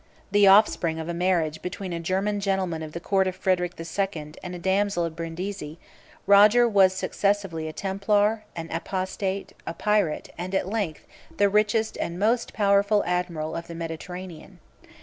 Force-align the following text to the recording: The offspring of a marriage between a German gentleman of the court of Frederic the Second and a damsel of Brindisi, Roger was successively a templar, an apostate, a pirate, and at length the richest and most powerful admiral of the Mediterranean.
The 0.31 0.47
offspring 0.47 0.97
of 0.99 1.07
a 1.07 1.13
marriage 1.13 1.61
between 1.61 1.93
a 1.93 1.99
German 1.99 2.39
gentleman 2.39 2.81
of 2.81 2.93
the 2.93 2.99
court 2.99 3.27
of 3.27 3.35
Frederic 3.35 3.75
the 3.75 3.85
Second 3.85 4.35
and 4.41 4.55
a 4.55 4.57
damsel 4.57 5.05
of 5.05 5.15
Brindisi, 5.15 5.77
Roger 6.25 6.67
was 6.67 6.91
successively 6.95 7.67
a 7.67 7.71
templar, 7.71 8.43
an 8.55 8.71
apostate, 8.71 9.53
a 9.67 9.75
pirate, 9.75 10.33
and 10.39 10.55
at 10.55 10.67
length 10.67 11.05
the 11.37 11.49
richest 11.49 11.99
and 12.01 12.17
most 12.17 12.51
powerful 12.51 13.03
admiral 13.05 13.55
of 13.55 13.67
the 13.67 13.75
Mediterranean. 13.75 14.57